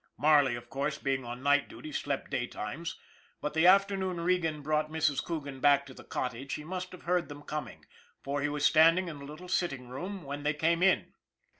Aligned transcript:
Marley, 0.17 0.55
of 0.55 0.67
course, 0.67 0.97
being 0.97 1.23
on 1.23 1.43
night 1.43 1.69
duty 1.69 1.91
slept 1.91 2.31
day 2.31 2.47
times, 2.47 2.97
but 3.39 3.53
the 3.53 3.67
afternoon 3.67 4.19
Regan 4.19 4.63
brought 4.63 4.89
Mrs. 4.89 5.23
Coogan 5.23 5.59
back 5.59 5.85
to 5.85 5.93
the 5.93 6.03
cottage 6.03 6.55
he 6.55 6.63
must 6.63 6.91
have 6.91 7.03
heard 7.03 7.29
them 7.29 7.43
coming, 7.43 7.85
for 8.23 8.41
he 8.41 8.49
was 8.49 8.65
standing 8.65 9.09
in 9.09 9.19
the 9.19 9.25
little 9.25 9.47
sitting 9.47 9.89
room 9.89 10.23
when 10.23 10.41
they 10.41 10.55
came 10.55 10.81
in. 10.81 11.13